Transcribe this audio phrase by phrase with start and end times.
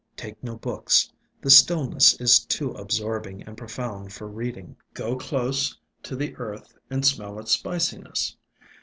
[0.17, 1.11] Take no books.
[1.41, 4.75] The stillness is too ab sorbing and profound for reading.
[4.95, 8.35] Go close to the earth and smell its spiciness.